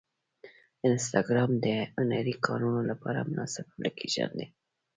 انسټاګرام 0.87 1.51
د 1.63 1.65
هنري 1.95 2.35
کارونو 2.45 2.81
لپاره 2.91 3.27
مناسب 3.31 3.65
اپلیکیشن 3.73 4.29
دی. 4.39 4.47